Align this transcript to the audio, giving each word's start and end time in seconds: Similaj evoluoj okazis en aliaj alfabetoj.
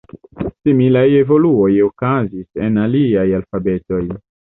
Similaj 0.67 1.03
evoluoj 1.19 1.69
okazis 1.89 2.65
en 2.71 2.83
aliaj 2.89 3.31
alfabetoj. 3.45 4.05